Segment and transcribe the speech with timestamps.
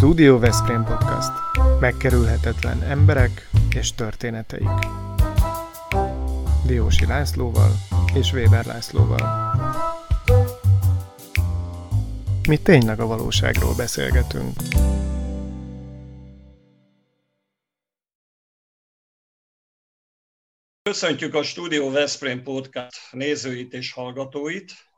[0.00, 1.30] Studio Veszprém Podcast.
[1.80, 4.68] Megkerülhetetlen emberek és történeteik.
[6.66, 7.70] Diósi Lászlóval
[8.14, 9.54] és Weber Lászlóval.
[12.48, 14.52] Mi tényleg a valóságról beszélgetünk.
[20.82, 24.89] Köszöntjük a Studio Veszprém Podcast nézőit és hallgatóit.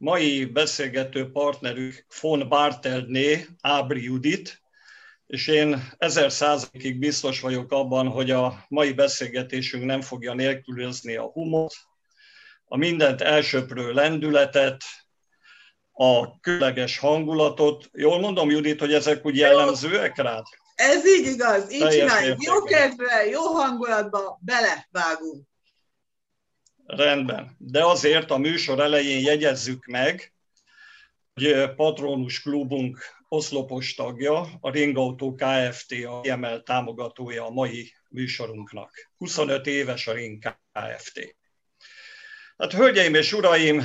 [0.00, 4.62] Mai beszélgető partnerük von Barteldné, Ábri Judit,
[5.26, 11.30] és én ezer százalékig biztos vagyok abban, hogy a mai beszélgetésünk nem fogja nélkülözni a
[11.30, 11.74] humort,
[12.64, 14.82] a mindent elsöprő lendületet,
[15.92, 17.88] a különleges hangulatot.
[17.92, 20.44] Jól mondom, Judit, hogy ezek úgy jellemzőek rád?
[20.74, 22.42] Ez így igaz, így csináljuk.
[22.42, 25.49] Jó kedve, jó hangulatba belevágunk.
[26.96, 27.56] Rendben.
[27.58, 30.32] De azért a műsor elején jegyezzük meg,
[31.34, 32.98] hogy Patronus klubunk
[33.28, 35.92] oszlopos tagja, a Ringautó Kft.
[36.06, 39.10] a kiemelt támogatója a mai műsorunknak.
[39.16, 40.42] 25 éves a Ring
[40.72, 41.36] Kft.
[42.56, 43.82] Hát hölgyeim és uraim,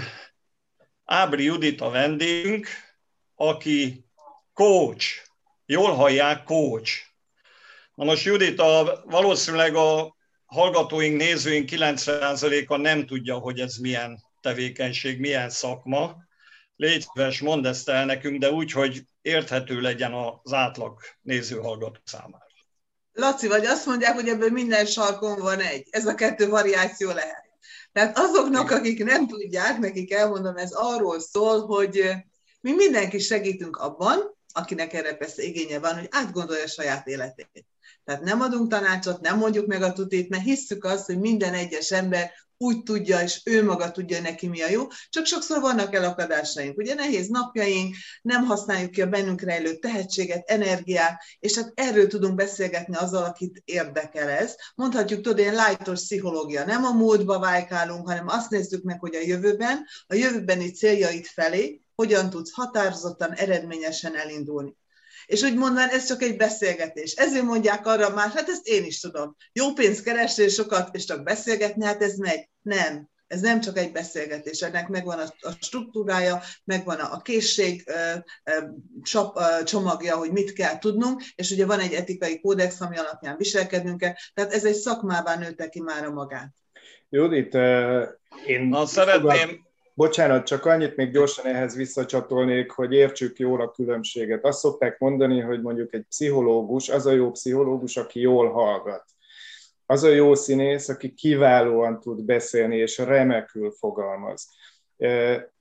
[1.03, 2.67] Ábri Judit a vendégünk,
[3.35, 4.05] aki
[4.53, 5.05] coach,
[5.65, 6.91] jól hallják, coach.
[7.95, 15.19] Na most Judit, a, valószínűleg a hallgatóink, nézőink 90%-a nem tudja, hogy ez milyen tevékenység,
[15.19, 16.15] milyen szakma.
[16.75, 22.45] Légy szíves, mondd ezt el nekünk, de úgy, hogy érthető legyen az átlag néző-hallgató számára.
[23.13, 25.87] Laci, vagy azt mondják, hogy ebből minden sarkon van egy.
[25.89, 27.43] Ez a kettő variáció lehet.
[27.91, 32.11] Tehát azoknak, akik nem tudják, nekik elmondom, ez arról szól, hogy
[32.61, 37.65] mi mindenki segítünk abban, akinek erre persze igénye van, hogy átgondolja a saját életét.
[38.05, 41.91] Tehát nem adunk tanácsot, nem mondjuk meg a tutit, mert hisszük azt, hogy minden egyes
[41.91, 46.77] ember úgy tudja, és ő maga tudja neki mi a jó, csak sokszor vannak elakadásaink.
[46.77, 52.35] Ugye nehéz napjaink, nem használjuk ki a bennünk rejlő tehetséget, energiát, és hát erről tudunk
[52.35, 54.55] beszélgetni azzal, akit érdekel ez.
[54.75, 59.25] Mondhatjuk, tudod, ilyen lájtos pszichológia, nem a múltba vájkálunk, hanem azt nézzük meg, hogy a
[59.25, 64.75] jövőben, a jövőbeni céljait felé hogyan tudsz határozottan, eredményesen elindulni.
[65.25, 67.13] És úgy mondan, ez csak egy beszélgetés.
[67.13, 69.35] Ezért mondják arra már, hát ezt én is tudom.
[69.53, 72.49] Jó pénzt keresni, sokat, és csak beszélgetni, hát ez megy.
[72.61, 73.09] Nem.
[73.27, 77.91] Ez nem csak egy beszélgetés, ennek megvan a, struktúrája, megvan a, készség
[79.63, 84.13] csomagja, hogy mit kell tudnunk, és ugye van egy etikai kódex, ami alapján viselkednünk kell,
[84.33, 86.53] tehát ez egy szakmává nőtte ki már a magát.
[87.09, 87.53] Judit,
[88.45, 88.67] én...
[88.67, 89.64] Na, szeretném,
[89.97, 94.45] Bocsánat, csak annyit még gyorsan ehhez visszacsatolnék, hogy értsük jól a különbséget.
[94.45, 99.03] Azt szokták mondani, hogy mondjuk egy pszichológus, az a jó pszichológus, aki jól hallgat.
[99.85, 104.49] Az a jó színész, aki kiválóan tud beszélni és remekül fogalmaz.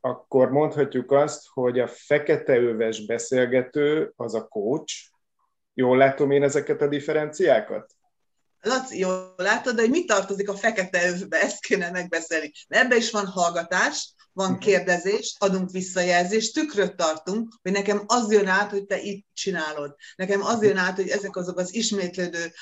[0.00, 4.94] Akkor mondhatjuk azt, hogy a fekete öves beszélgető az a coach.
[5.74, 7.94] Jól látom én ezeket a differenciákat?
[8.60, 12.52] Laci, jól látod, de hogy mi tartozik a fekete övbe, ezt kéne megbeszélni.
[12.68, 18.46] Mert ebbe is van hallgatás, van kérdezés, adunk visszajelzést, tükröt tartunk, hogy nekem az jön
[18.46, 19.94] át, hogy te így csinálod.
[20.16, 22.52] Nekem az jön át, hogy ezek azok az ismétlődő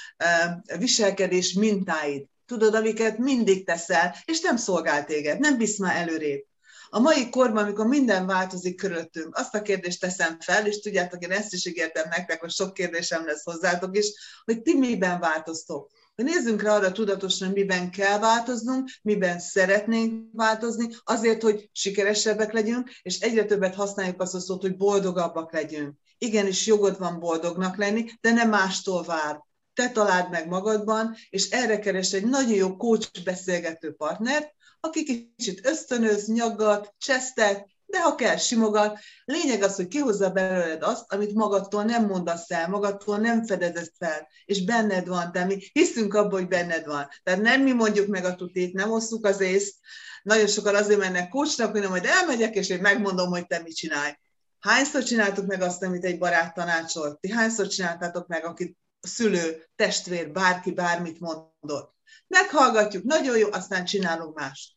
[0.78, 2.26] viselkedés mintáid.
[2.46, 6.44] Tudod, amiket mindig teszel, és nem szolgál téged, nem visz már előrébb.
[6.88, 11.30] A mai korban, amikor minden változik körülöttünk, azt a kérdést teszem fel, és tudjátok, én
[11.30, 14.06] ezt is ígértem nektek, hogy sok kérdésem lesz hozzátok is,
[14.44, 21.42] hogy ti miben változtok nézzünk rá arra tudatosan, miben kell változnunk, miben szeretnénk változni, azért,
[21.42, 25.96] hogy sikeresebbek legyünk, és egyre többet használjuk azt a szót, hogy boldogabbak legyünk.
[26.18, 29.40] Igenis jogod van boldognak lenni, de nem mástól vár.
[29.74, 35.66] Te találd meg magadban, és erre keres egy nagyon jó coach beszélgető partnert, aki kicsit
[35.66, 38.98] ösztönöz, nyaggat, csesztet, de ha kell, simogat.
[39.24, 44.28] Lényeg az, hogy kihozza belőled azt, amit magadtól nem mondasz el, magadtól nem fedezed fel,
[44.44, 47.08] és benned van, de mi hiszünk abban, hogy benned van.
[47.22, 49.74] Tehát nem mi mondjuk meg a tutit, nem osszuk az észt,
[50.22, 54.12] nagyon sokan azért mennek kócsnak, hogy majd elmegyek, és én megmondom, hogy te mit csinálj.
[54.58, 57.20] Hányszor csináltuk meg azt, amit egy barát tanácsolt?
[57.20, 61.94] Ti hányszor csináltátok meg, akit szülő, testvér, bárki bármit mondott?
[62.26, 64.70] Meghallgatjuk, nagyon jó, aztán csinálunk mást.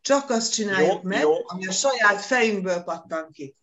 [0.00, 1.32] Csak azt csináljuk jó, meg, jó.
[1.46, 3.56] ami a saját fejünkből pattan ki.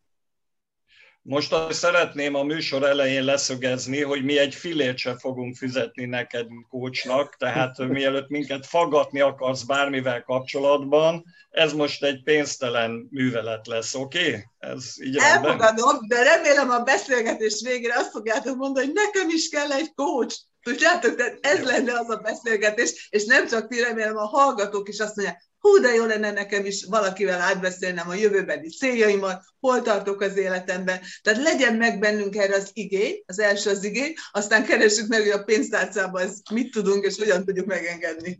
[1.28, 6.48] Most azt szeretném a műsor elején leszögezni, hogy mi egy filét sem fogunk fizetni neked
[6.70, 14.28] kócsnak, tehát mielőtt minket faggatni akarsz bármivel kapcsolatban, ez most egy pénztelen művelet lesz, oké?
[14.28, 14.44] Okay?
[14.58, 19.72] Ez így Elfogadom, de remélem a beszélgetés végére azt fogjátok mondani, hogy nekem is kell
[19.72, 20.36] egy kócs.
[20.66, 25.00] Tudjátok, tehát ez lenne az a beszélgetés, és nem csak ti, remélem a hallgatók is
[25.00, 30.22] azt mondják, hú, de jó lenne nekem is valakivel átbeszélnem a jövőbeni céljaimat, hol tartok
[30.22, 31.00] az életemben.
[31.22, 35.40] Tehát legyen meg bennünk erre az igény, az első az igény, aztán keressük meg, hogy
[35.40, 38.40] a pénztárcában ez mit tudunk, és hogyan tudjuk megengedni.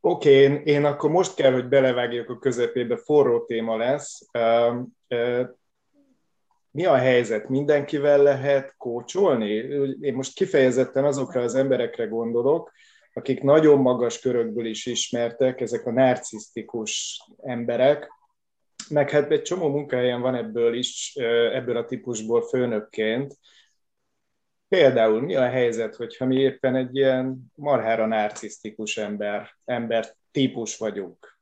[0.00, 4.20] Oké, okay, én, én akkor most kell, hogy belevágjak a közepébe, forró téma lesz.
[6.74, 7.48] Mi a helyzet?
[7.48, 9.50] Mindenkivel lehet kócsolni?
[10.00, 12.72] Én most kifejezetten azokra az emberekre gondolok,
[13.12, 18.12] akik nagyon magas körökből is ismertek, ezek a narcisztikus emberek,
[18.88, 21.12] meg hát egy csomó munkahelyen van ebből is,
[21.52, 23.34] ebből a típusból főnökként.
[24.68, 31.33] Például mi a helyzet, hogyha mi éppen egy ilyen marhára narcisztikus ember, ember típus vagyunk?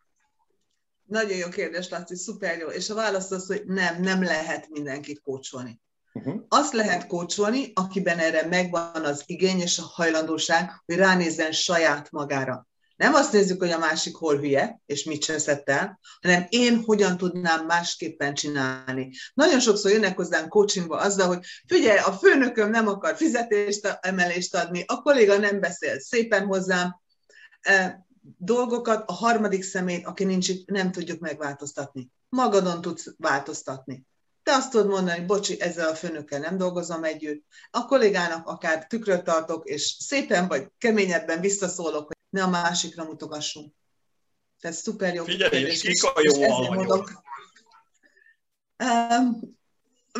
[1.05, 2.69] Nagyon jó kérdés, Laci, szuper jó.
[2.69, 5.81] És a válasz az, hogy nem, nem lehet mindenkit kócsolni.
[6.13, 6.43] Uh-huh.
[6.49, 12.67] Azt lehet kócsolni, akiben erre megvan az igény és a hajlandóság, hogy ránézzen saját magára.
[12.97, 17.17] Nem azt nézzük, hogy a másik hol hülye, és mit cseszett el, hanem én hogyan
[17.17, 19.11] tudnám másképpen csinálni.
[19.35, 24.85] Nagyon sokszor jönnek hozzánk coachingba azzal, hogy figyelj, a főnököm nem akar fizetést, emelést adni,
[24.87, 27.01] a kolléga nem beszél szépen hozzám,
[28.39, 32.11] dolgokat a harmadik szemét, aki nincs itt, nem tudjuk megváltoztatni.
[32.29, 34.07] Magadon tudsz változtatni.
[34.43, 38.87] Te azt tudod mondani, hogy bocsi, ezzel a főnökkel nem dolgozom együtt, a kollégának akár
[38.87, 43.75] tükröt tartok, és szépen vagy keményebben visszaszólok, hogy ne a másikra mutogassunk.
[44.61, 45.25] Tehát szuper jó.
[45.25, 47.23] Figyelj, és kik a jó alanyok?
[48.79, 49.61] Um,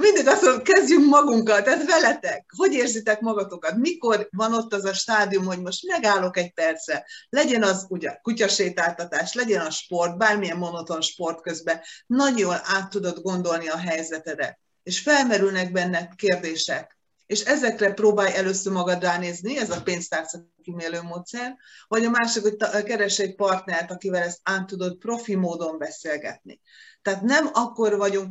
[0.01, 4.93] mindig azt mondom, kezdjünk magunkkal, tehát veletek, hogy érzitek magatokat, mikor van ott az a
[4.93, 11.01] stádium, hogy most megállok egy percre, legyen az ugye kutyasétáltatás, legyen a sport, bármilyen monoton
[11.01, 18.35] sport közben, nagyon át tudod gondolni a helyzetedet, és felmerülnek benne kérdések, és ezekre próbálj
[18.35, 21.57] először magad ránézni, ez a pénztárca kimélő módszer,
[21.89, 26.61] vagy a másik, hogy keres egy partnert, akivel ezt át tudod profi módon beszélgetni.
[27.03, 28.31] Tehát nem akkor vagyunk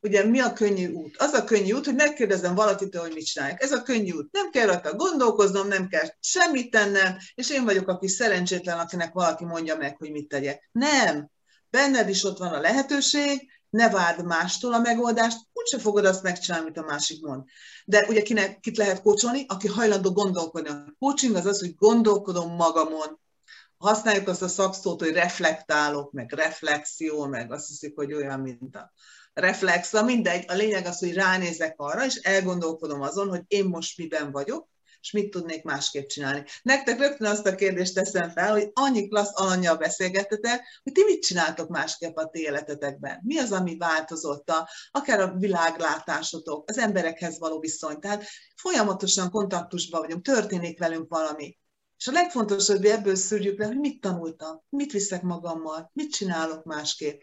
[0.00, 1.16] ugye mi a könnyű út?
[1.18, 3.62] Az a könnyű út, hogy megkérdezem valakitől, hogy mit csinálják.
[3.62, 4.32] Ez a könnyű út.
[4.32, 9.12] Nem kell rajta gondolkoznom, nem kell semmit tennem, és én vagyok a kis szerencsétlen, akinek
[9.12, 10.68] valaki mondja meg, hogy mit tegyek.
[10.72, 11.30] Nem.
[11.70, 16.64] Benned is ott van a lehetőség, ne várd mástól a megoldást, úgyse fogod azt megcsinálni,
[16.64, 17.42] amit a másik mond.
[17.84, 19.44] De ugye kinek, kit lehet kócsolni?
[19.48, 20.68] Aki hajlandó gondolkodni.
[20.68, 23.20] A coaching az az, hogy gondolkodom magamon,
[23.78, 28.92] használjuk azt a szakszót, hogy reflektálok, meg reflexió, meg azt hiszik, hogy olyan, mint a
[29.32, 30.44] reflexa, mindegy.
[30.48, 34.68] A lényeg az, hogy ránézek arra, és elgondolkodom azon, hogy én most miben vagyok,
[35.00, 36.44] és mit tudnék másképp csinálni.
[36.62, 41.22] Nektek rögtön azt a kérdést teszem fel, hogy annyi klassz alanyjal beszélgettetek, hogy ti mit
[41.22, 43.20] csináltok másképp a ti életetekben?
[43.22, 44.50] Mi az, ami változott?
[44.50, 47.98] A, akár a világlátásotok, az emberekhez való viszony.
[47.98, 48.24] Tehát
[48.56, 51.58] folyamatosan kontaktusban vagyunk, történik velünk valami.
[51.98, 56.64] És a legfontosabb, hogy ebből szűrjük le, hogy mit tanultam, mit viszek magammal, mit csinálok
[56.64, 57.20] másképp.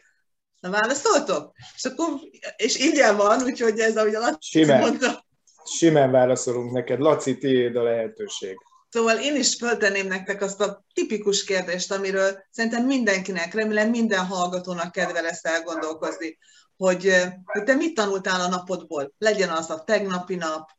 [0.59, 1.53] Na válaszoltok?
[1.75, 2.07] És akkor,
[2.55, 4.79] és ingyen van, úgyhogy ez, ahogy a Laci Simán.
[4.79, 5.25] mondta.
[5.65, 6.99] Simán válaszolunk neked.
[6.99, 8.57] Laci, tiéd a lehetőség.
[8.89, 14.91] Szóval én is föltenném nektek azt a tipikus kérdést, amiről szerintem mindenkinek, remélem minden hallgatónak
[14.91, 16.37] kedve lesz elgondolkozni,
[16.77, 17.11] hogy,
[17.45, 19.13] hogy te mit tanultál a napodból?
[19.17, 20.69] Legyen az a tegnapi nap,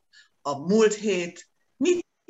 [0.42, 1.49] a múlt hét,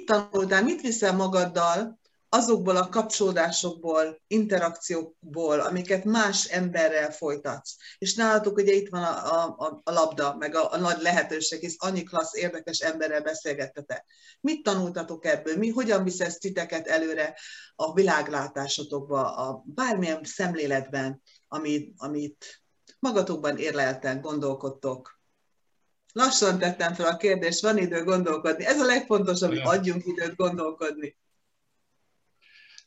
[0.06, 1.98] tanultál, mit viszel magaddal,
[2.28, 7.76] azokból a kapcsolódásokból, interakciókból, amiket más emberrel folytatsz.
[7.98, 11.76] És nálatok ugye itt van a, a, a labda, meg a, a nagy lehetőség, hisz
[11.78, 14.04] annyi klassz, érdekes emberrel beszélgettetek.
[14.40, 15.56] Mit tanultatok ebből?
[15.56, 17.34] Mi, hogyan visz titeket előre
[17.74, 22.62] a világlátásotokba, a bármilyen szemléletben, amit, amit
[22.98, 25.15] magatokban érlelten gondolkodtok?
[26.16, 28.64] Lassan tettem fel a kérdést, van idő gondolkodni.
[28.64, 31.16] Ez a legfontosabb, hogy adjunk időt gondolkodni.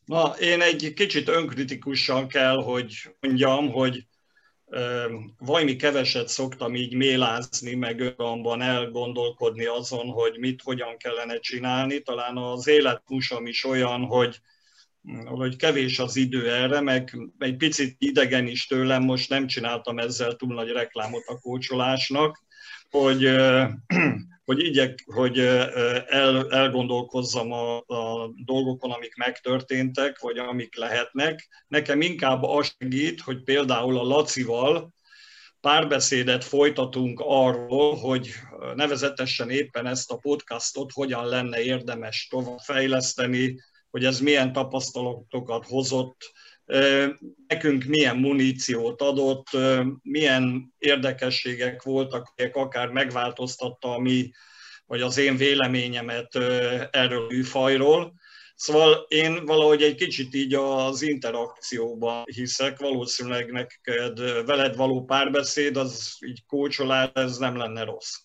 [0.06, 4.08] Na, én egy kicsit önkritikusan kell, hogy mondjam, hogy
[5.38, 12.02] valami keveset szoktam így mélázni, meg önmagamban elgondolkodni azon, hogy mit, hogyan kellene csinálni.
[12.02, 14.40] Talán az életmusom is olyan, hogy,
[15.26, 20.36] hogy kevés az idő erre, meg egy picit idegen is tőlem, most nem csináltam ezzel
[20.36, 22.48] túl nagy reklámot a kócsolásnak,
[22.90, 23.30] hogy,
[24.46, 25.40] hogy igyek, hogy
[26.08, 31.66] el, elgondolkozzam a, a dolgokon, amik megtörténtek, vagy amik lehetnek.
[31.68, 34.94] Nekem inkább az segít, hogy például a Lacival
[35.62, 38.32] párbeszédet folytatunk arról, hogy
[38.76, 43.56] nevezetesen éppen ezt a podcastot hogyan lenne érdemes tovább fejleszteni,
[43.90, 46.32] hogy ez milyen tapasztalatokat hozott,
[47.48, 49.48] nekünk milyen muníciót adott,
[50.02, 54.32] milyen érdekességek voltak, amelyek akár megváltoztatta a mi
[54.86, 56.36] vagy az én véleményemet
[56.92, 58.14] erről a műfajról.
[58.56, 66.18] Szóval én valahogy egy kicsit így az interakcióban hiszek, valószínűleg neked veled való párbeszéd, az
[66.26, 68.16] így kócsolás, ez nem lenne rossz.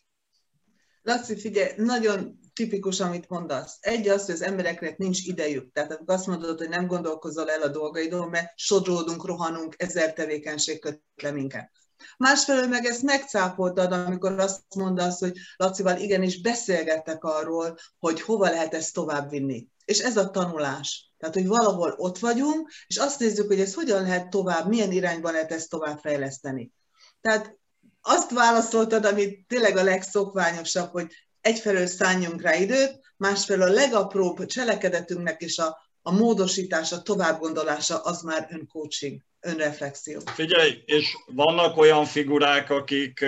[1.03, 3.77] Laci, figyelj, nagyon tipikus, amit mondasz.
[3.81, 5.73] Egy az, hogy az embereknek nincs idejük.
[5.73, 11.03] Tehát azt mondod, hogy nem gondolkozol el a dolgaidon, mert sodródunk, rohanunk, ezer tevékenység köt
[11.23, 11.71] le minket.
[12.19, 18.75] Másfelől meg ezt megcáfoltad, amikor azt mondasz, hogy Lacival igenis beszélgettek arról, hogy hova lehet
[18.75, 19.69] ezt továbbvinni.
[19.85, 21.13] És ez a tanulás.
[21.19, 25.33] Tehát, hogy valahol ott vagyunk, és azt nézzük, hogy ez hogyan lehet tovább, milyen irányban
[25.33, 26.73] lehet ezt tovább fejleszteni.
[27.21, 27.59] Tehát
[28.01, 31.13] azt válaszoltad, ami tényleg a legszokványosabb, hogy
[31.45, 38.49] egyfelől szálljunk rá időt, másfelől a legapróbb cselekedetünknek és a, a módosítása, továbbgondolása az már
[38.51, 40.21] öncoaching, önreflexió.
[40.35, 43.25] Figyelj, és vannak olyan figurák, akik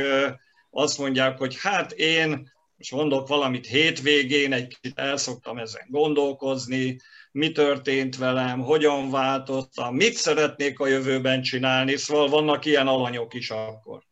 [0.71, 6.97] azt mondják, hogy hát én, most mondok valamit hétvégén, egy kicsit el szoktam ezen gondolkozni,
[7.33, 13.51] mi történt velem, hogyan változtam, mit szeretnék a jövőben csinálni, szóval vannak ilyen alanyok is
[13.51, 14.06] akkor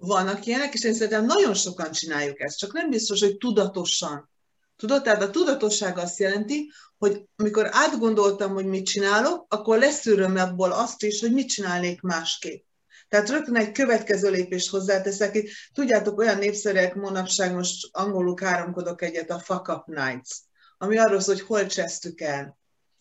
[0.00, 4.30] vannak ilyenek, és én szerintem nagyon sokan csináljuk ezt, csak nem biztos, hogy tudatosan.
[4.76, 10.72] Tudod, tehát a tudatosság azt jelenti, hogy amikor átgondoltam, hogy mit csinálok, akkor leszűröm abból
[10.72, 12.64] azt is, hogy mit csinálnék másképp.
[13.08, 15.34] Tehát rögtön egy következő lépést hozzáteszek.
[15.34, 20.30] Itt, tudjátok, olyan népszerűek manapság, most angolul káromkodok egyet, a fuck up nights,
[20.78, 22.59] ami arról szól, hogy hol csesztük el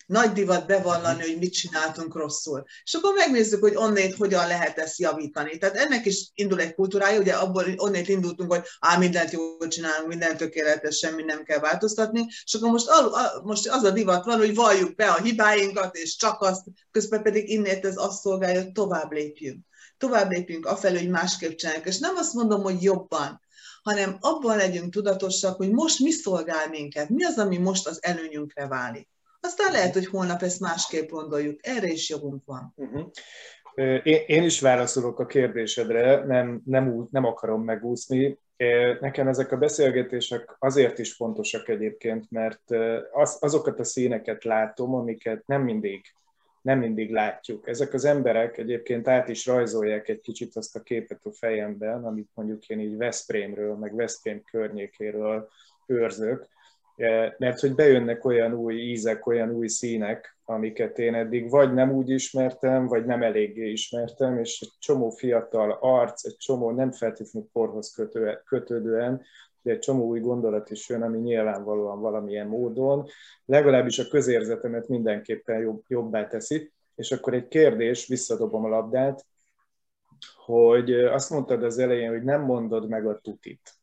[0.10, 2.64] nagy divat bevallani, hogy mit csináltunk rosszul.
[2.84, 5.58] És akkor megnézzük, hogy onnét hogyan lehet ezt javítani.
[5.58, 10.08] Tehát ennek is indul egy kultúrája, ugye abból onnét indultunk, hogy á, mindent jól csinálunk,
[10.08, 14.26] mindent tökéletes, semmi nem kell változtatni, és akkor most, al, a, most az a divat
[14.26, 18.62] van, hogy valljuk be a hibáinkat, és csak azt, közben pedig innét ez azt szolgálja,
[18.62, 19.66] hogy tovább lépjünk.
[19.98, 21.86] Tovább lépjünk afelé, hogy másképp csináljuk.
[21.86, 23.42] És nem azt mondom, hogy jobban,
[23.84, 28.68] hanem abban legyünk tudatosak, hogy most mi szolgál minket, mi az, ami most az előnyünkre
[28.68, 29.08] válik.
[29.42, 31.60] Aztán lehet, hogy holnap ezt másképp gondoljuk.
[31.62, 32.74] Erre is jogunk van.
[32.76, 33.10] Uh-huh.
[34.04, 38.40] Én, én is válaszolok a kérdésedre, nem, nem, nem akarom megúszni.
[39.00, 42.72] Nekem ezek a beszélgetések azért is fontosak egyébként, mert
[43.12, 46.02] az, azokat a színeket látom, amiket nem mindig,
[46.62, 47.68] nem mindig látjuk.
[47.68, 52.30] Ezek az emberek egyébként át is rajzolják egy kicsit azt a képet a fejemben, amit
[52.34, 55.50] mondjuk én így Veszprémről, meg Veszprém környékéről
[55.86, 56.48] őrzök,
[57.38, 62.10] mert hogy bejönnek olyan új ízek, olyan új színek, amiket én eddig vagy nem úgy
[62.10, 67.96] ismertem, vagy nem eléggé ismertem, és egy csomó fiatal arc, egy csomó nem feltétlenül korhoz
[68.46, 69.22] kötődően,
[69.62, 73.08] de egy csomó új gondolat is jön, ami nyilvánvalóan valamilyen módon,
[73.46, 76.72] legalábbis a közérzetemet mindenképpen jobb, jobbá teszi.
[76.96, 79.26] És akkor egy kérdés, visszadobom a labdát,
[80.46, 83.74] hogy azt mondtad az elején, hogy nem mondod meg a tutit.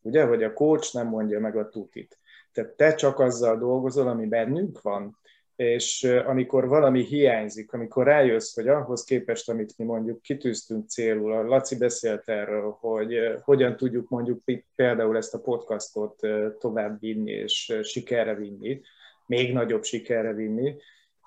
[0.00, 2.18] Ugye, hogy a coach nem mondja meg a tutit.
[2.58, 5.18] Tehát te csak azzal dolgozol, ami bennünk van,
[5.56, 11.42] és amikor valami hiányzik, amikor rájössz, hogy ahhoz képest, amit mi mondjuk kitűztünk célul, a
[11.42, 14.42] Laci beszélt erről, hogy hogyan tudjuk mondjuk
[14.74, 16.20] például ezt a podcastot
[16.58, 18.80] tovább vinni és sikerre vinni,
[19.26, 20.76] még nagyobb sikerre vinni,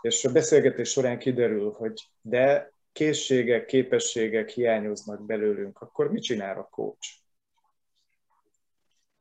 [0.01, 6.67] és a beszélgetés során kiderül, hogy de készségek, képességek hiányoznak belőlünk, akkor mit csinál a
[6.71, 7.09] coach?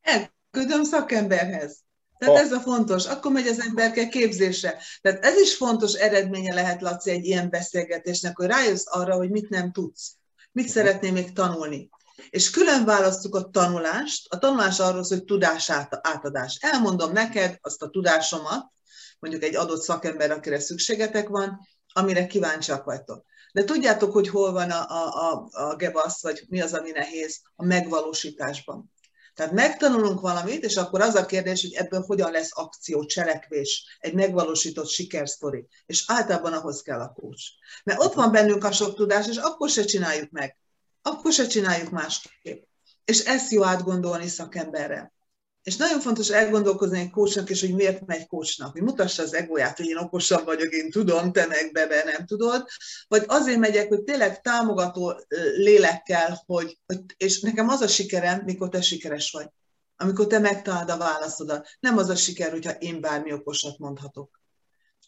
[0.01, 1.89] Elküldöm szakemberhez.
[2.21, 3.07] Tehát ez a fontos.
[3.07, 4.83] Akkor megy az emberke képzésre.
[5.01, 9.49] Tehát ez is fontos eredménye lehet, Laci, egy ilyen beszélgetésnek, hogy rájössz arra, hogy mit
[9.49, 10.13] nem tudsz.
[10.53, 11.89] Mit szeretnél még tanulni.
[12.31, 14.27] És külön választjuk a tanulást.
[14.33, 16.59] A tanulás arról hogy tudás átadás.
[16.61, 18.73] Elmondom neked azt a tudásomat,
[19.19, 23.25] mondjuk egy adott szakember, akire szükségetek van, amire kíváncsiak vagytok.
[23.53, 27.41] De tudjátok, hogy hol van a, a, a, a gebasz, vagy mi az, ami nehéz
[27.57, 28.93] a megvalósításban.
[29.35, 34.15] Tehát megtanulunk valamit, és akkor az a kérdés, hogy ebből hogyan lesz akció, cselekvés, egy
[34.15, 35.67] megvalósított sikersztori.
[35.87, 37.43] És általában ahhoz kell a coach.
[37.85, 40.57] Mert ott van bennünk a sok tudás, és akkor se csináljuk meg.
[41.03, 42.65] Akkor se csináljuk másképp.
[43.05, 45.13] És ezt jó átgondolni szakemberrel.
[45.63, 49.77] És nagyon fontos elgondolkozni egy kócsnak, és hogy miért megy kócsnak, hogy mutassa az egóját,
[49.77, 52.67] hogy én okosabb vagyok, én tudom, te meg be, nem tudod,
[53.09, 55.21] vagy azért megyek, hogy tényleg támogató
[55.57, 56.79] lélekkel, hogy,
[57.17, 59.49] és nekem az a sikerem, mikor te sikeres vagy,
[59.97, 61.69] amikor te megtalálod a válaszodat.
[61.81, 64.41] Nem az a siker, hogyha én bármi okosat mondhatok.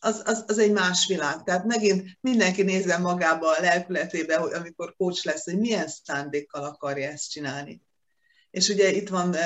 [0.01, 1.43] Az, az, az egy más világ.
[1.43, 7.09] Tehát megint mindenki nézze magába a lelkületébe, hogy amikor kócs lesz, hogy milyen szándékkal akarja
[7.09, 7.83] ezt csinálni
[8.53, 9.37] és ugye itt van,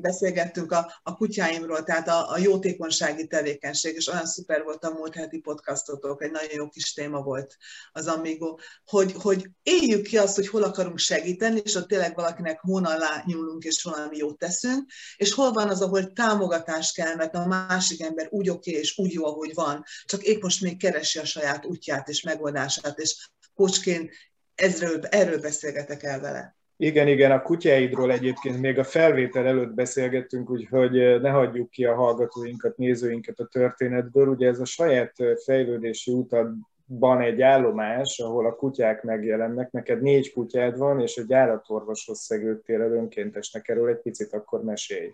[0.00, 5.14] beszélgettünk a, a kutyáimról, tehát a, a jótékonysági tevékenység, és olyan szuper volt a múlt
[5.14, 7.56] heti podcastotok, egy nagyon jó kis téma volt
[7.92, 12.60] az Amigo, hogy, hogy éljük ki azt, hogy hol akarunk segíteni, és ott tényleg valakinek
[12.60, 17.34] hón alá nyúlunk, és valami jót teszünk, és hol van az, ahol támogatás kell, mert
[17.34, 20.78] a másik ember úgy oké, okay, és úgy jó, ahogy van, csak épp most még
[20.78, 24.10] keresi a saját útját és megoldását, és kocsként
[24.54, 26.57] ezről, erről beszélgetek el vele.
[26.80, 31.94] Igen, igen, a kutyáidról egyébként még a felvétel előtt beszélgettünk, úgyhogy ne hagyjuk ki a
[31.94, 34.28] hallgatóinkat, nézőinket a történetből.
[34.28, 39.70] Ugye ez a saját fejlődési utadban egy állomás, ahol a kutyák megjelennek.
[39.70, 43.68] Neked négy kutyád van, és egy állatorvoshoz szegődtél el önkéntesnek.
[43.68, 45.12] Erről egy picit akkor mesélj.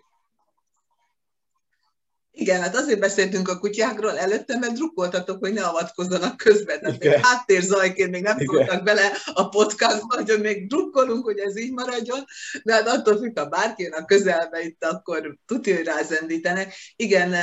[2.37, 6.79] Igen, hát azért beszéltünk a kutyákról előtte, mert drukkoltatok, hogy ne avatkozzanak közben.
[6.79, 11.71] Tehát még háttérzajként még nem szóltak bele a podcastba, hogy még drukkolunk, hogy ez így
[11.71, 12.25] maradjon,
[12.63, 16.73] de hát attól függ, ha bárki a közelbe itt, akkor tudja, hogy rázendítenek.
[16.95, 17.33] Igen,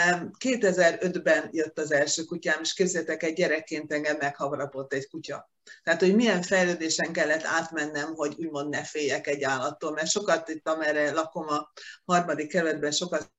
[0.44, 5.50] 2005-ben jött az első kutyám, és képzeljétek, egy gyerekként engem meghavarapott egy kutya.
[5.82, 10.68] Tehát, hogy milyen fejlődésen kellett átmennem, hogy úgymond ne féljek egy állattól, mert sokat itt,
[10.68, 11.72] amerre lakom a
[12.04, 13.30] harmadik kerületben, sokat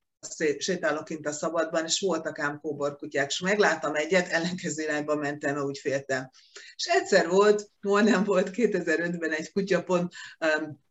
[0.58, 5.78] sétálok kint a szabadban, és voltak ám kóborkutyák, és megláttam egyet, ellenkező irányba mentem, úgy
[5.78, 6.30] féltem.
[6.76, 10.82] És egyszer volt, nem volt 2005-ben egy kutya pont um,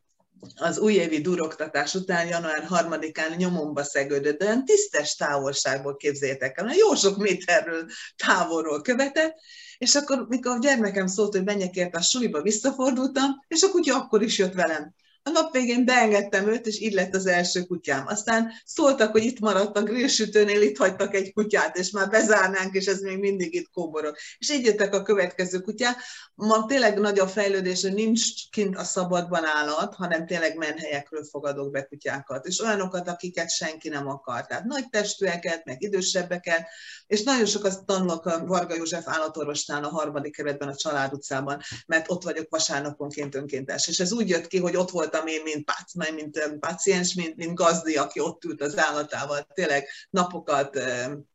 [0.54, 6.94] az újévi duroktatás után, január 3-án nyomomba szegődött, de olyan tisztes távolságból képzétek el, jó
[6.94, 7.86] sok méterről
[8.16, 9.34] távolról követett,
[9.78, 13.96] és akkor, mikor a gyermekem szólt, hogy menjek érte a suliba, visszafordultam, és a kutya
[13.96, 14.94] akkor is jött velem.
[15.24, 18.06] A nap végén beengedtem őt, és így lett az első kutyám.
[18.06, 22.86] Aztán szóltak, hogy itt maradt a grillsütőnél, itt hagytak egy kutyát, és már bezárnánk, és
[22.86, 24.16] ez még mindig itt kóborog.
[24.38, 25.96] És így jöttek a következő kutyák.
[26.34, 31.70] Ma tényleg nagy a fejlődés, hogy nincs kint a szabadban állat, hanem tényleg menhelyekről fogadok
[31.70, 32.46] be kutyákat.
[32.46, 34.46] És olyanokat, akiket senki nem akar.
[34.46, 36.68] Tehát nagy testűeket, meg idősebbeket,
[37.06, 42.10] és nagyon sokat tanulok a Varga József állatorvosnál a harmadik keretben a Család utcában, mert
[42.10, 43.88] ott vagyok vasárnaponként önkéntes.
[43.88, 47.36] És ez úgy jött ki, hogy ott volt voltam én, mint, pác, mint paciens, mint,
[47.36, 49.46] mint gazdi, aki ott ült az állatával.
[49.54, 50.78] Tényleg napokat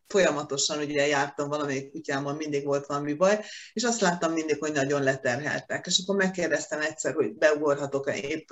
[0.08, 5.04] folyamatosan ugye jártam valamelyik kutyámmal, mindig volt valami baj, és azt láttam mindig, hogy nagyon
[5.04, 5.86] leterheltek.
[5.86, 8.50] És akkor megkérdeztem egyszer, hogy beugorhatok-e, épp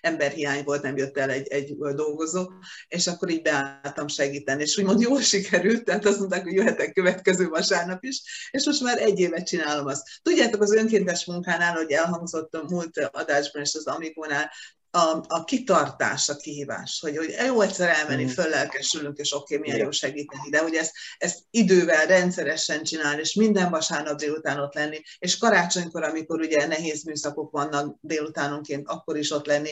[0.00, 2.46] emberhiány volt, nem jött el egy, egy dolgozó,
[2.88, 7.48] és akkor így beálltam segíteni, és úgymond jól sikerült, tehát azt mondták, hogy jöhetek következő
[7.48, 10.08] vasárnap is, és most már egy évet csinálom azt.
[10.22, 14.50] Tudjátok, az önkéntes munkánál, hogy elhangzott a múlt adásban és az Amikónál,
[14.90, 18.28] a, a kitartás a kihívás, hogy, hogy jó egyszer elmenni, mm.
[18.28, 23.34] föllelkesülünk, és oké, okay, milyen jó segíteni, de hogy ezt, ezt idővel, rendszeresen csinálni, és
[23.34, 29.30] minden vasárnap délután ott lenni, és karácsonykor, amikor ugye nehéz műszakok vannak délutánonként, akkor is
[29.30, 29.70] ott lenni,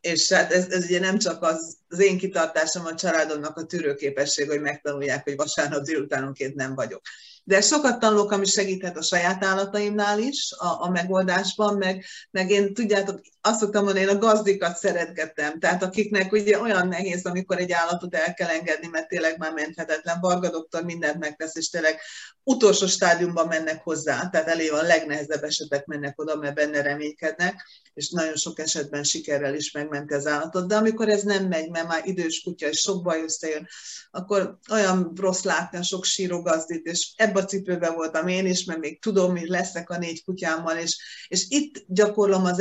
[0.00, 4.48] és hát ez, ez ugye nem csak az, az én kitartásom, a családomnak a tűrőképesség,
[4.48, 7.00] hogy megtanulják, hogy vasárnap délutánonként nem vagyok.
[7.44, 12.74] De sokat tanulok, ami segíthet a saját állataimnál is a, a megoldásban, meg, meg én
[12.74, 17.72] tudjátok, azt szoktam mondani, én a gazdikat szeretgettem, tehát akiknek ugye olyan nehéz, amikor egy
[17.72, 20.20] állatot el kell engedni, mert tényleg már menthetetlen.
[20.20, 22.00] Varga doktor mindent megtesz, és tényleg
[22.42, 28.10] utolsó stádiumban mennek hozzá, tehát elég a legnehezebb esetek mennek oda, mert benne reménykednek, és
[28.10, 30.68] nagyon sok esetben sikerrel is megmenti az állatot.
[30.68, 33.68] De amikor ez nem megy, mert már idős kutya, és sok baj összejön,
[34.10, 38.64] akkor olyan rossz látni a sok síró gazdit, és ebbe a cipőbe voltam én is,
[38.64, 42.58] mert még tudom, hogy leszek a négy kutyámmal, és, és itt gyakorlom az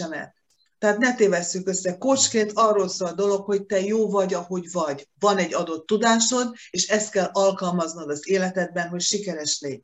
[0.00, 0.34] együttérzésemet.
[0.78, 1.98] Tehát ne tévesszük össze.
[1.98, 5.08] Kocsként arról szól a dolog, hogy te jó vagy, ahogy vagy.
[5.18, 9.82] Van egy adott tudásod, és ezt kell alkalmaznod az életedben, hogy sikeres légy.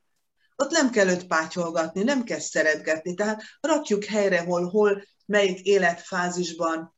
[0.57, 3.15] Ott nem kell őt pátyolgatni, nem kell szeretgetni.
[3.15, 6.95] Tehát rakjuk helyre, hol, hol, melyik életfázisban,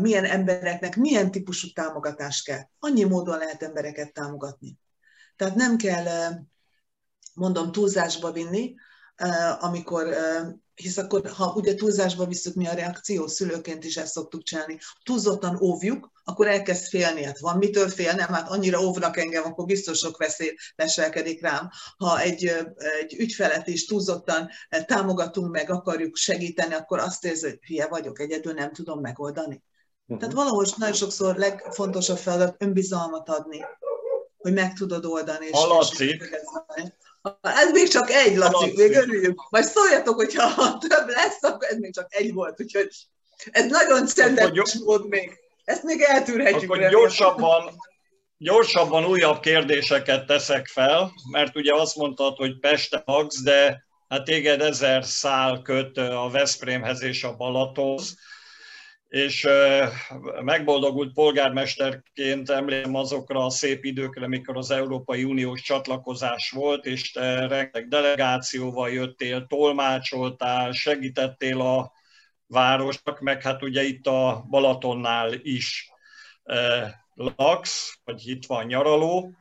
[0.00, 2.62] milyen embereknek, milyen típusú támogatás kell.
[2.78, 4.78] Annyi módon lehet embereket támogatni.
[5.36, 6.32] Tehát nem kell,
[7.34, 8.74] mondom, túlzásba vinni,
[9.58, 10.14] amikor
[10.82, 15.58] hisz akkor, ha ugye túlzásba visszük mi a reakció, szülőként is ezt szoktuk csinálni, túlzottan
[15.62, 20.16] óvjuk, akkor elkezd félni, hát van mitől félnem, hát annyira óvnak engem, akkor biztos sok
[20.16, 21.70] veszély leselkedik rám.
[21.96, 22.44] Ha egy,
[23.00, 24.48] egy ügyfelet is túlzottan
[24.86, 29.62] támogatunk meg, akarjuk segíteni, akkor azt érzi, hogy hülye vagyok, egyedül nem tudom megoldani.
[30.02, 30.18] Uh-huh.
[30.18, 33.64] Tehát valahol nagyon sokszor legfontosabb feladat önbizalmat adni,
[34.36, 35.46] hogy meg tudod oldani.
[35.46, 35.50] És.
[35.50, 35.58] És
[37.40, 39.50] ez még csak egy, Laci, még örüljük.
[39.50, 42.88] Majd szóljatok, hogyha több lesz, akkor ez még csak egy volt, úgyhogy
[43.50, 45.38] ez nagyon csendes volt még.
[45.64, 46.70] Ezt még eltűrhetjük.
[46.70, 47.70] Akkor gyorsabban,
[48.38, 54.60] gyorsabban újabb kérdéseket teszek fel, mert ugye azt mondtad, hogy Peste magsz, de hát téged
[54.60, 58.16] ezer szál köt a Veszprémhez és a Balatonhoz,
[59.08, 59.48] és
[60.40, 67.46] megboldogult polgármesterként emlékszem azokra a szép időkre, amikor az Európai Uniós csatlakozás volt, és te
[67.46, 71.92] rengeteg delegációval jöttél, tolmácsoltál, segítettél a
[72.46, 75.90] városnak, meg hát ugye itt a Balatonnál is
[77.14, 79.34] laksz, vagy itt van nyaraló,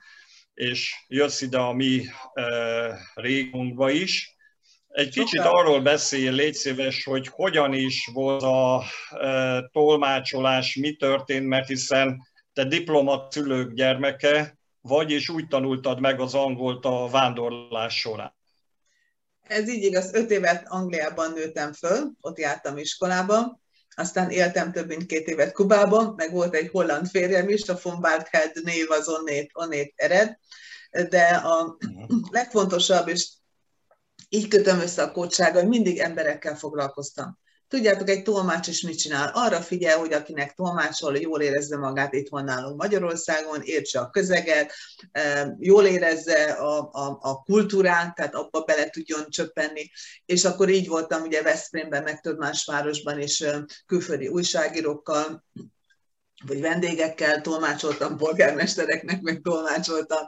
[0.54, 2.06] és jössz ide a mi
[3.14, 4.37] régunkba is.
[4.98, 11.48] Egy kicsit arról beszél, légy szíves, hogy hogyan is volt a e, tolmácsolás, mi történt,
[11.48, 18.00] mert hiszen te diplomat szülők gyermeke vagy, és úgy tanultad meg az angolt a vándorlás
[18.00, 18.36] során.
[19.42, 23.60] Ez így igaz, öt évet Angliában nőttem föl, ott jártam iskolába,
[23.96, 28.02] aztán éltem több mint két évet Kubában, meg volt egy holland férjem is, a von
[28.02, 30.38] Bartheid név az onnét, onnét ered,
[31.10, 32.16] de a mhm.
[32.32, 33.28] legfontosabb, és
[34.30, 37.38] így kötöm össze a kódsággal, hogy mindig emberekkel foglalkoztam.
[37.68, 39.32] Tudjátok, egy tolmács is mit csinál?
[39.34, 44.74] Arra figyel, hogy akinek tolmácsol, jól érezze magát itt van nálunk Magyarországon, értse a közeget,
[45.60, 49.92] jól érezze a, a, a kultúrát, tehát abba bele tudjon csöppenni.
[50.26, 53.44] És akkor így voltam ugye Veszprémben, meg több más városban is
[53.86, 55.44] külföldi újságírókkal,
[56.46, 60.26] vagy vendégekkel, tolmácsoltam polgármestereknek, meg tolmácsoltam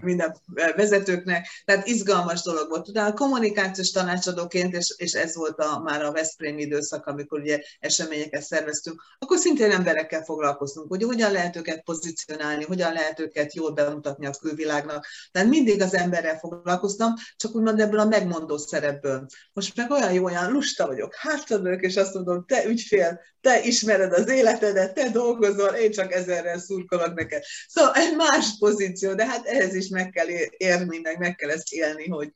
[0.00, 0.36] minden
[0.76, 2.88] vezetőknek, tehát izgalmas dolog volt.
[2.88, 7.60] Utána a kommunikációs tanácsadóként, és, és ez volt a, már a Veszprém időszak, amikor ugye
[7.80, 13.70] eseményeket szerveztünk, akkor szintén emberekkel foglalkoztunk, hogy hogyan lehet őket pozícionálni, hogyan lehet őket jól
[13.70, 15.06] bemutatni a külvilágnak.
[15.30, 19.26] Tehát mindig az emberrel foglalkoztam, csak úgymond ebből a megmondó szerepből.
[19.52, 24.12] Most meg olyan jó, olyan lusta vagyok, hátradők, és azt mondom, te ügyfél, te ismered
[24.12, 27.42] az életedet, te dolgozol, én csak ezerrel szurkolok neked.
[27.66, 31.72] Szóval egy más pozíció, de hát ehhez is meg kell érni, meg meg kell ezt
[31.72, 32.32] élni, hogy,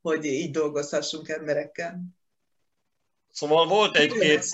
[0.00, 2.00] hogy így dolgozhassunk emberekkel.
[3.30, 4.44] Szóval volt egy-két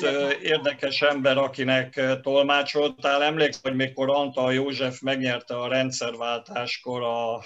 [0.43, 3.23] érdekes ember, akinek tolmácsoltál.
[3.23, 7.45] Emlékszem, hogy mikor Antal József megnyerte a rendszerváltáskor a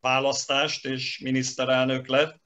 [0.00, 2.40] választást, és miniszterelnök lett,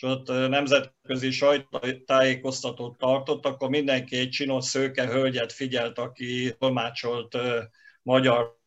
[0.00, 7.36] és ott nemzetközi sajtótájékoztatót tartott, akkor mindenki egy csinos szőke hölgyet figyelt, aki tolmácsolt
[8.02, 8.58] magyar.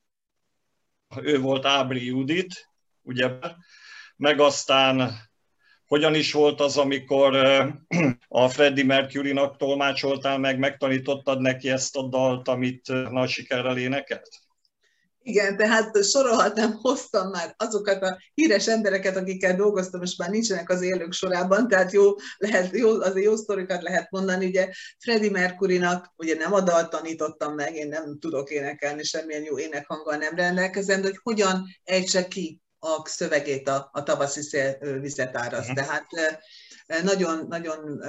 [1.22, 2.70] Ő volt Ábri Judit,
[3.02, 3.30] ugye,
[4.16, 5.12] meg aztán
[5.86, 7.36] hogyan is volt az, amikor
[8.28, 14.43] a Freddie Mercury-nak tolmácsoltál meg, megtanítottad neki ezt a dalt, amit nagy sikerrel énekelt?
[15.26, 20.82] Igen, tehát sorolhatnám, hoztam már azokat a híres embereket, akikkel dolgoztam, és már nincsenek az
[20.82, 24.46] élők sorában, tehát jó, lehet, jó, azért jó sztorikat lehet mondani.
[24.46, 30.16] Ugye Freddie Mercury-nak ugye nem a tanítottam meg, én nem tudok énekelni, semmilyen jó énekhanggal
[30.16, 35.60] nem rendelkezem, de hogy hogyan ejtse ki a szövegét a, a tavaszi szél vizet áraz.
[35.60, 35.76] Uh-huh.
[35.76, 36.06] Tehát
[37.04, 38.04] nagyon, nagyon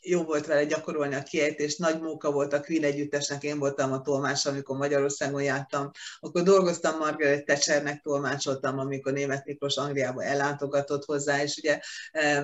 [0.00, 4.00] jó volt vele gyakorolni a kiejtést, nagy móka volt a Queen együttesnek, én voltam a
[4.00, 11.42] tolmás, amikor Magyarországon jártam, akkor dolgoztam Margaret Thatchernek, tolmácsoltam, amikor Német Miklós Angliába ellátogatott hozzá,
[11.42, 11.80] és ugye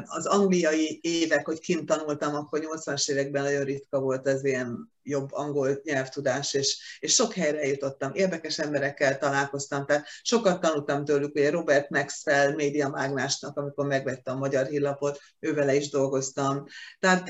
[0.04, 5.32] az angliai évek, hogy kint tanultam, akkor 80-as években nagyon ritka volt az ilyen jobb
[5.32, 11.50] angol nyelvtudás, és, és sok helyre jutottam, érdekes emberekkel találkoztam, tehát sokat tanultam tőlük, ugye
[11.50, 16.64] Robert Maxwell média mágnásnak, amikor megvettem a magyar hírlapot, ővele is dolgoztam.
[16.98, 17.28] Tehát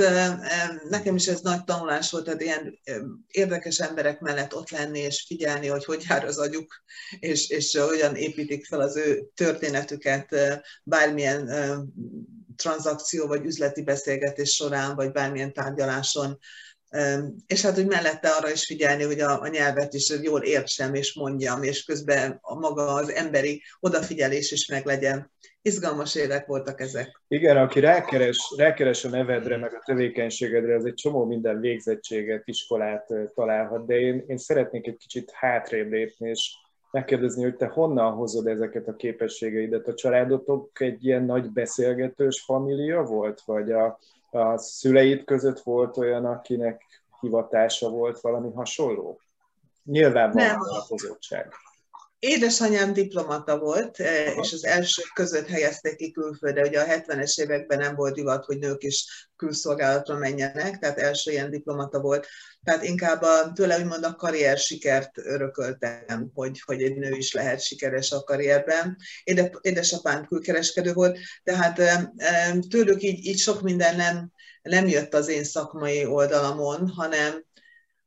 [0.88, 2.78] nekem is ez nagy tanulás volt, tehát ilyen
[3.26, 6.82] érdekes emberek mellett ott lenni, és figyelni, hogy hogy jár az agyuk,
[7.20, 10.36] és, és hogyan építik fel az ő történetüket
[10.84, 11.50] bármilyen
[12.56, 16.38] tranzakció, vagy üzleti beszélgetés során, vagy bármilyen tárgyaláson
[17.46, 21.14] és hát, hogy mellette arra is figyelni, hogy a, a nyelvet is jól értsem és
[21.14, 25.30] mondjam, és közben a maga az emberi odafigyelés is meglegyen.
[25.62, 27.20] Izgalmas évek voltak ezek.
[27.28, 33.06] Igen, aki rákeres, rákeres a nevedre, meg a tevékenységedre, az egy csomó minden végzettséget, iskolát
[33.34, 36.54] találhat, de én, én szeretnék egy kicsit hátrébb lépni, és
[36.90, 39.88] megkérdezni, hogy te honnan hozod ezeket a képességeidet.
[39.88, 43.98] A családotok egy ilyen nagy beszélgetős família volt, vagy a,
[44.34, 46.82] a szüleid között volt olyan, akinek
[47.20, 49.20] hivatása volt valami hasonló?
[49.84, 51.52] Nyilván van alapozottság.
[52.24, 56.66] Édesanyám diplomata volt, eh, és az első között helyezték ki külföldre.
[56.66, 61.50] Ugye a 70-es években nem volt divat, hogy nők is külszolgálatra menjenek, tehát első ilyen
[61.50, 62.26] diplomata volt.
[62.64, 67.60] Tehát inkább a, tőle úgymond a karrier sikert örököltem, hogy, hogy egy nő is lehet
[67.60, 68.96] sikeres a karrierben.
[69.24, 74.32] Éde, édesapám külkereskedő volt, tehát eh, eh, tőlük így, így sok minden nem,
[74.62, 77.44] nem jött az én szakmai oldalamon, hanem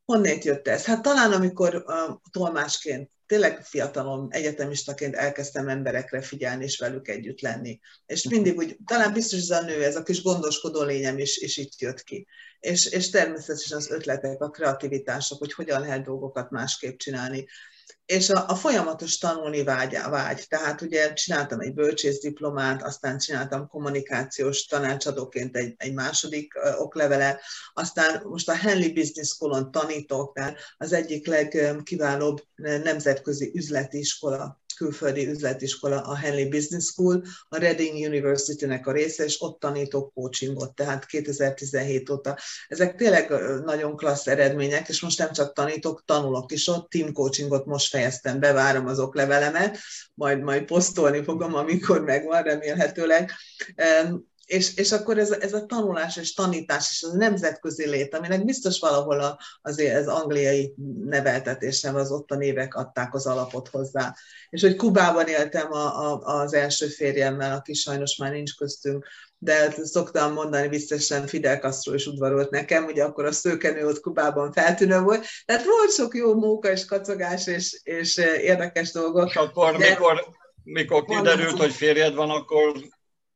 [0.04, 0.84] Honnét jött ez?
[0.84, 7.80] Hát talán amikor uh, tolmásként, tényleg fiatalon, egyetemistaként elkezdtem emberekre figyelni és velük együtt lenni.
[8.06, 11.56] És mindig úgy, talán biztos ez a nő, ez a kis gondoskodó lényem is, is
[11.56, 12.26] itt jött ki.
[12.60, 17.46] És, és természetesen az ötletek, a kreativitások, hogy hogyan lehet dolgokat másképp csinálni
[18.06, 20.44] és a, a folyamatos tanulni vágy, vágy.
[20.48, 27.40] Tehát ugye csináltam egy bölcsészdiplomát, aztán csináltam kommunikációs tanácsadóként egy, egy második oklevelet,
[27.72, 35.28] aztán most a Henley Business School-on tanítok, tehát az egyik legkiválóbb nemzetközi üzleti iskola külföldi
[35.28, 41.06] üzletiskola, a Henley Business School, a Reading University-nek a része, és ott tanítok coachingot, tehát
[41.06, 42.38] 2017 óta.
[42.68, 43.30] Ezek tényleg
[43.64, 48.40] nagyon klassz eredmények, és most nem csak tanítok, tanulok is ott, team coachingot most fejeztem
[48.40, 49.78] be, várom az oklevelemet,
[50.14, 53.30] majd, majd posztolni fogom, amikor megvan, remélhetőleg
[54.46, 58.78] és, és akkor ez, ez a tanulás és tanítás és a nemzetközi lét, aminek biztos
[58.78, 64.14] valahol a, azért az angliai neveltetésem, az ott a névek adták az alapot hozzá.
[64.50, 69.06] És hogy Kubában éltem a, a, az első férjemmel, aki sajnos már nincs köztünk,
[69.38, 74.52] de szoktam mondani, biztosan Fidel Castro is udvarolt nekem, ugye akkor a szőkenő ott Kubában
[74.52, 75.26] feltűnő volt.
[75.44, 79.28] Tehát volt sok jó móka és kacogás és, és érdekes dolgok.
[79.28, 79.88] És akkor de...
[79.88, 80.26] mikor,
[80.62, 82.72] mikor kiderült, hogy férjed van, akkor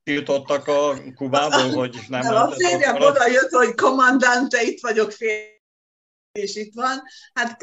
[0.03, 5.59] tiltottak a Kubából, hogy nem nem A férjem oda jött, hogy kommandante, itt vagyok férj
[6.33, 7.03] és itt van.
[7.33, 7.57] Hát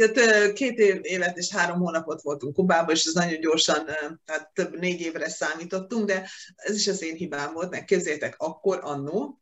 [0.53, 3.85] két év, évet és három hónapot voltunk Kubában, és ez nagyon gyorsan,
[4.25, 8.79] tehát több négy évre számítottunk, de ez is az én hibám volt, mert képzétek, akkor
[8.81, 9.41] annó,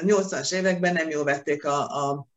[0.00, 2.28] 80-as években nem jól vették a, a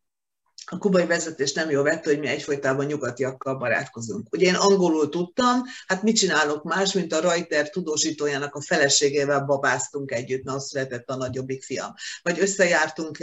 [0.65, 4.27] a kubai vezetés nem jól vette, hogy mi egyfolytában nyugatiakkal barátkozunk.
[4.31, 10.11] Ugye én angolul tudtam, hát mit csinálok más, mint a Reuter tudósítójának a feleségével babáztunk
[10.11, 11.93] együtt, mert született a nagyobbik fiam.
[12.23, 13.17] Vagy összejártunk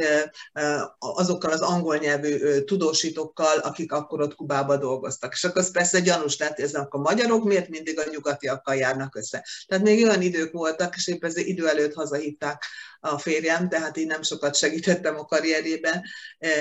[0.98, 5.32] azokkal az angol nyelvű tudósítókkal, akik akkor ott Kubába dolgoztak.
[5.32, 9.44] És akkor persze gyanús lett, ez a magyarok miért mindig a nyugatiakkal járnak össze.
[9.66, 12.64] Tehát még olyan idők voltak, és épp ezért idő előtt hazahívták
[13.00, 16.02] a férjem, tehát így nem sokat segítettem a karrierjében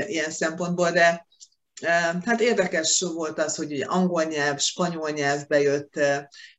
[0.07, 1.27] ilyen szempontból, de
[2.25, 5.99] Hát érdekes volt az, hogy ugye angol nyelv, spanyol nyelv bejött,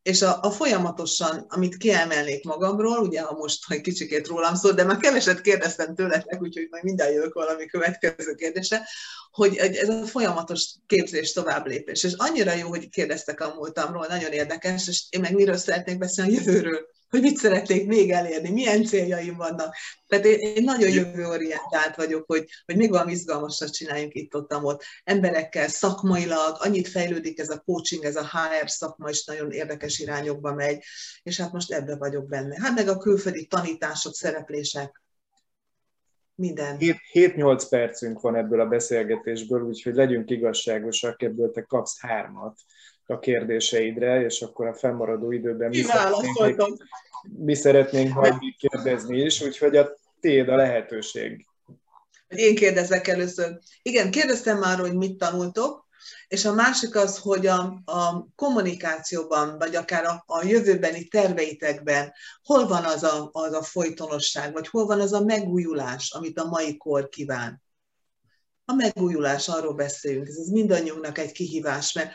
[0.02, 4.84] és a, a folyamatosan, amit kiemelnék magamról, ugye ha most hogy kicsikét rólam szól, de
[4.84, 8.88] már keveset kérdeztem tőletek, úgyhogy majd minden jövök valami következő kérdése,
[9.30, 12.04] hogy ez a folyamatos képzés, továbblépés.
[12.04, 16.36] És annyira jó, hogy kérdeztek a múltamról, nagyon érdekes, és én meg miről szeretnék beszélni
[16.36, 19.74] a jövőről hogy mit szeretnék még elérni, milyen céljaim vannak.
[20.06, 24.84] Tehát én, én nagyon jövőorientált vagyok, hogy, hogy még valami izgalmasat csináljunk itt ott, ott
[25.04, 30.54] emberekkel, szakmailag, annyit fejlődik ez a coaching, ez a HR szakma is nagyon érdekes irányokba
[30.54, 30.82] megy,
[31.22, 32.56] és hát most ebbe vagyok benne.
[32.60, 35.02] Hát meg a külföldi tanítások, szereplések,
[36.34, 36.76] minden.
[37.12, 42.60] 7-8 percünk van ebből a beszélgetésből, úgyhogy legyünk igazságosak, ebből te kapsz hármat
[43.10, 46.88] a kérdéseidre, és akkor a fennmaradó időben mi szeretnénk,
[47.38, 51.46] mi szeretnénk majd kérdezni is, úgyhogy a tiéd a lehetőség.
[52.28, 53.58] Én kérdezek először.
[53.82, 55.88] Igen, kérdeztem már, hogy mit tanultok,
[56.28, 62.66] és a másik az, hogy a, a kommunikációban, vagy akár a, a jövőbeni terveitekben hol
[62.66, 66.76] van az a, az a folytonosság, vagy hol van az a megújulás, amit a mai
[66.76, 67.62] kor kíván.
[68.64, 72.12] A megújulás, arról beszéljünk, ez, ez mindannyiunknak egy kihívás, mert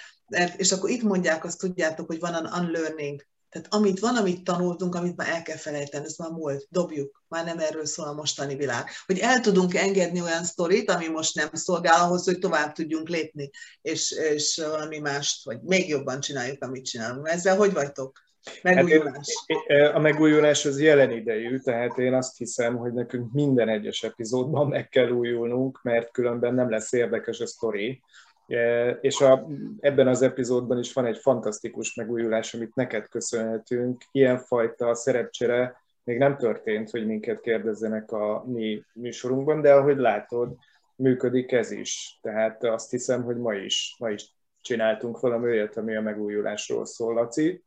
[0.57, 3.25] és akkor itt mondják azt, tudjátok, hogy van an unlearning.
[3.49, 7.23] Tehát amit van, amit tanultunk, amit már el kell felejteni, ez már múlt, dobjuk.
[7.27, 8.85] Már nem erről szól a mostani világ.
[9.05, 13.49] Hogy el tudunk engedni olyan sztorit, ami most nem szolgál ahhoz, hogy tovább tudjunk lépni,
[13.81, 17.27] és, és valami mást, vagy még jobban csináljuk, amit csinálunk.
[17.27, 18.23] Ezzel hogy vagytok?
[18.61, 19.45] Megújulás.
[19.67, 24.67] Hát a megújulás az jelen idejű, tehát én azt hiszem, hogy nekünk minden egyes epizódban
[24.67, 28.01] meg kell újulnunk, mert különben nem lesz érdekes a sztori.
[28.47, 29.47] E, és a,
[29.79, 34.03] ebben az epizódban is van egy fantasztikus megújulás, amit neked köszönhetünk.
[34.11, 40.55] Ilyenfajta szerepcsere még nem történt, hogy minket kérdezzenek a mi műsorunkban, de ahogy látod,
[40.95, 42.19] működik ez is.
[42.21, 47.13] Tehát azt hiszem, hogy ma is, ma is csináltunk valami olyat, ami a megújulásról szól,
[47.13, 47.63] Laci.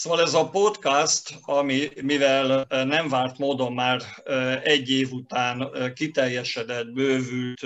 [0.00, 4.02] Szóval ez a podcast, ami mivel nem várt módon már
[4.62, 7.62] egy év után kiteljesedett, bővült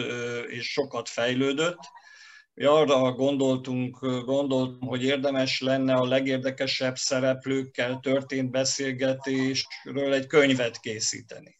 [0.46, 1.78] és sokat fejlődött,
[2.54, 11.58] mi arra gondoltunk, gondoltunk, hogy érdemes lenne a legérdekesebb szereplőkkel történt beszélgetésről egy könyvet készíteni.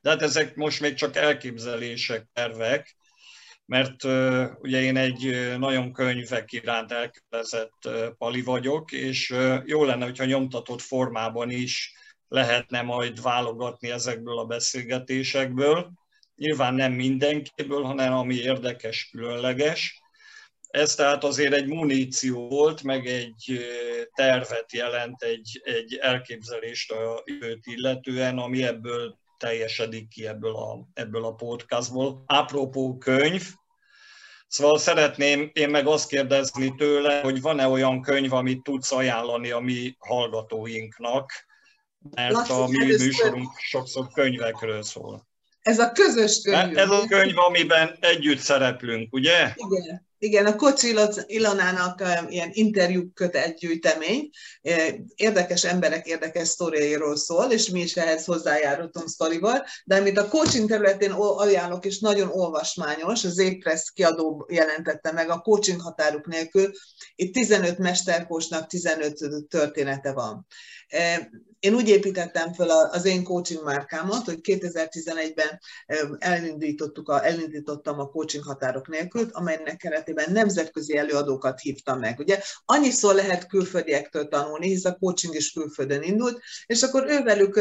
[0.00, 2.96] De hát ezek most még csak elképzelések, tervek,
[3.66, 4.04] mert
[4.58, 11.50] ugye én egy nagyon könyvek iránt elkötelezett pali vagyok, és jó lenne, hogyha nyomtatott formában
[11.50, 11.92] is
[12.28, 15.92] lehetne majd válogatni ezekből a beszélgetésekből.
[16.36, 20.02] nyilván nem mindenkiből, hanem ami érdekes, különleges.
[20.68, 23.66] Ez tehát azért egy muníció volt, meg egy
[24.14, 31.24] tervet jelent, egy, egy elképzelést a jövőt illetően, ami ebből teljesedik ki ebből a, ebből
[31.24, 32.22] a podcastból.
[32.26, 33.42] Apropó könyv,
[34.46, 39.58] Szóval szeretném én meg azt kérdezni tőle, hogy van-e olyan könyv, amit tudsz ajánlani a
[39.58, 41.32] mi hallgatóinknak,
[42.10, 45.26] mert Lassú, a mi műsorunk sokszor könyvekről szól.
[45.60, 46.78] Ez a közös könyv.
[46.78, 49.54] Ez a könyv, amiben együtt szereplünk, ugye?
[49.54, 50.06] Igen.
[50.24, 50.94] Igen, a Kocsi
[51.26, 54.30] Ilonának ilyen interjú kötetgyűjtemény,
[55.14, 60.68] érdekes emberek érdekes sztoriairól szól, és mi is ehhez hozzájárultunk sztorival, de amit a coaching
[60.68, 66.70] területén ajánlok, és nagyon olvasmányos, az Épress kiadó jelentette meg a coaching határok nélkül,
[67.14, 70.46] itt 15 mesterkósnak 15 története van.
[71.64, 75.60] Én úgy építettem fel az én coaching márkámat, hogy 2011-ben
[76.18, 82.18] elindítottuk a, elindítottam a coaching határok nélkül, amelynek keretében nemzetközi előadókat hívtam meg.
[82.18, 87.60] Ugye annyiszor lehet külföldiektől tanulni, hisz a coaching is külföldön indult, és akkor ővelük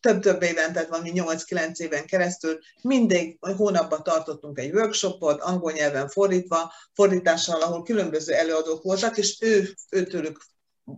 [0.00, 6.72] több-több éven, tehát valami 8-9 éven keresztül mindig hónapban tartottunk egy workshopot, angol nyelven fordítva,
[6.92, 10.52] fordítással, ahol különböző előadók voltak, és ő, őtőlük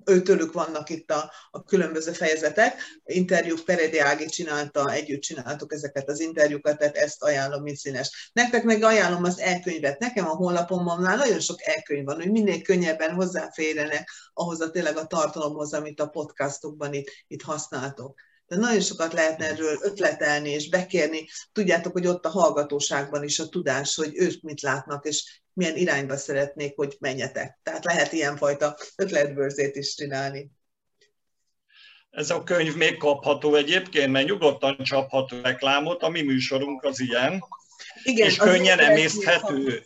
[0.05, 2.81] őtőlük vannak itt a, a különböző fejezetek.
[3.05, 8.31] Interjúk Peredi Ági csinálta, együtt csináltuk ezeket az interjúkat, tehát ezt ajánlom, mint színes.
[8.33, 9.99] Nektek meg ajánlom az elkönyvet.
[9.99, 15.07] Nekem a honlapomon nagyon sok elkönyv van, hogy minél könnyebben hozzáférjenek ahhoz a tényleg a
[15.07, 18.26] tartalomhoz, amit a podcastokban itt, itt használtok.
[18.47, 21.29] De nagyon sokat lehetne erről ötletelni és bekérni.
[21.53, 26.17] Tudjátok, hogy ott a hallgatóságban is a tudás, hogy ők mit látnak, és milyen irányba
[26.17, 27.59] szeretnék, hogy menjetek.
[27.63, 30.51] Tehát lehet ilyenfajta ötletbőrzét is csinálni.
[32.11, 37.45] Ez a könyv még kapható egyébként, mert nyugodtan csapható reklámot, a mi műsorunk az ilyen.
[38.03, 39.85] Igen, és könnyen emészthető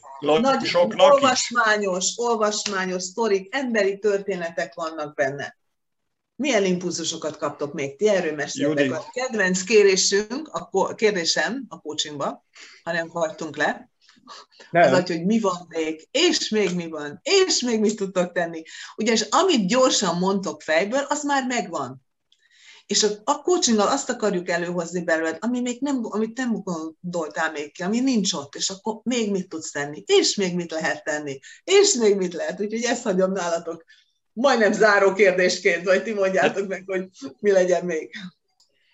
[0.63, 2.15] soknak olvasmányos, is.
[2.17, 5.60] olvasmányos sztorik, emberi történetek vannak benne.
[6.41, 7.97] Milyen impulzusokat kaptok még?
[7.97, 8.93] Ti erről meséltek.
[8.93, 12.45] A kedvenc kérésünk, a kérdésem a coachingba,
[12.83, 13.91] ha nem hagytunk le,
[14.71, 14.95] nem.
[14.95, 18.63] Az, hogy mi van még, és még mi van, és még mit tudtok tenni.
[18.97, 22.03] Ugyanis amit gyorsan mondtok fejből, az már megvan.
[22.87, 27.73] És a, a coachinggal azt akarjuk előhozni belőled, ami még nem, amit nem gondoltál még
[27.73, 31.39] ki, ami nincs ott, és akkor még mit tudsz tenni, és még mit lehet tenni,
[31.65, 32.61] és még mit lehet.
[32.61, 33.85] Úgyhogy ezt hagyom nálatok
[34.41, 38.11] majdnem záró kérdésként, vagy ti mondjátok meg, hogy mi legyen még.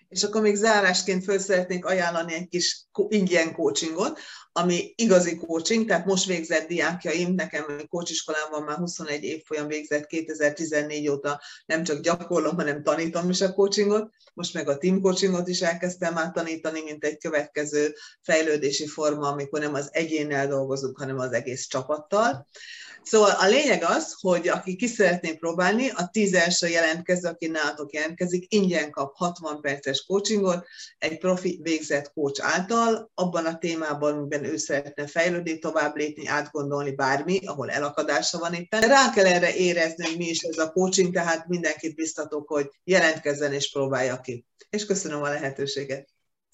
[0.09, 4.19] És akkor még zárásként föl szeretnék ajánlani egy kis ingyen coachingot,
[4.51, 11.09] ami igazi coaching, tehát most végzett diákjaim, nekem coachiskolán van már 21 évfolyam végzett, 2014
[11.09, 15.61] óta nem csak gyakorlom, hanem tanítom is a coachingot, most meg a team coachingot is
[15.61, 21.31] elkezdtem már tanítani, mint egy következő fejlődési forma, amikor nem az egyénnel dolgozunk, hanem az
[21.31, 22.47] egész csapattal.
[23.09, 27.93] Szóval a lényeg az, hogy aki ki szeretné próbálni, a tíz első jelentkező, aki nálatok
[27.93, 30.65] jelentkezik, ingyen kap 60 perces coachingot
[30.97, 36.91] egy profi végzett coach által, abban a témában, amiben ő szeretne fejlődni, tovább lépni, átgondolni
[36.91, 38.81] bármi, ahol elakadása van éppen.
[38.81, 43.53] Rá kell erre érezni, hogy mi is ez a coaching, tehát mindenkit biztatok, hogy jelentkezzen
[43.53, 44.45] és próbálja ki.
[44.69, 46.09] És köszönöm a lehetőséget.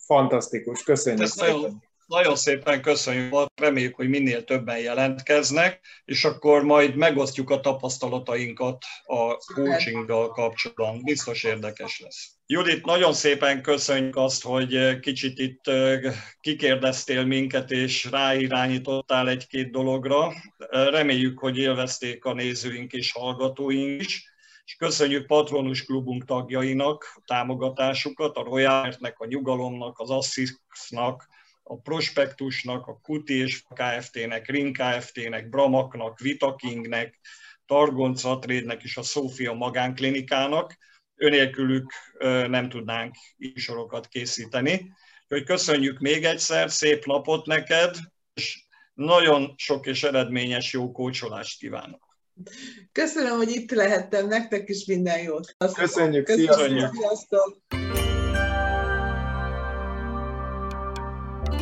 [0.05, 1.21] Fantasztikus, köszönjük.
[1.21, 1.33] Ez
[2.05, 9.35] nagyon, szépen köszönjük, reméljük, hogy minél többen jelentkeznek, és akkor majd megosztjuk a tapasztalatainkat a
[9.35, 11.03] coachinggal kapcsolatban.
[11.03, 12.35] Biztos érdekes lesz.
[12.45, 15.71] Judit, nagyon szépen köszönjük azt, hogy kicsit itt
[16.39, 20.33] kikérdeztél minket, és ráirányítottál egy-két dologra.
[20.69, 24.31] Reméljük, hogy élvezték a nézőink és hallgatóink is
[24.65, 31.27] és köszönjük Patronus Klubunk tagjainak a támogatásukat, a Royalnek, a Nyugalomnak, az Assisnak,
[31.63, 37.19] a Prospektusnak, a Kuti és Kft-nek, Ring Kft-nek, Bramaknak, Vitakingnek,
[37.65, 40.77] Targon Catrédnek és a Szófia Magánklinikának.
[41.15, 41.91] Önélkülük
[42.47, 43.15] nem tudnánk
[43.55, 44.91] sorokat készíteni.
[45.27, 47.95] Úgyhogy köszönjük még egyszer, szép napot neked,
[48.33, 52.17] és nagyon sok és eredményes jó kócsolást kívánok.
[52.91, 55.55] Köszönöm, hogy itt lehettem, nektek is minden jót.
[55.73, 56.93] Köszönjük, Köszönjük.
[56.93, 57.61] sziasztok!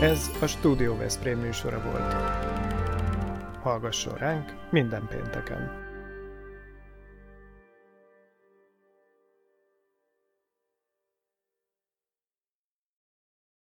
[0.01, 2.13] Ez a Studio Veszprém műsora volt.
[3.61, 5.80] Hallgasson ránk minden pénteken!